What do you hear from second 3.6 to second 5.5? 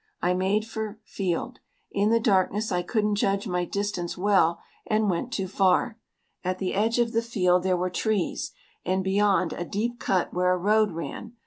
distance well, and went too